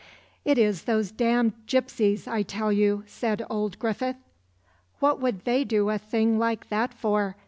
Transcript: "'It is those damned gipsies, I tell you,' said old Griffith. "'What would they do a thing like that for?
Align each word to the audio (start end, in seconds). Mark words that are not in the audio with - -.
"'It 0.45 0.57
is 0.57 0.85
those 0.85 1.11
damned 1.11 1.53
gipsies, 1.67 2.27
I 2.27 2.41
tell 2.41 2.73
you,' 2.73 3.03
said 3.05 3.45
old 3.51 3.77
Griffith. 3.77 4.15
"'What 4.99 5.19
would 5.19 5.45
they 5.45 5.63
do 5.63 5.91
a 5.91 5.99
thing 5.99 6.39
like 6.39 6.69
that 6.69 6.91
for? 6.91 7.35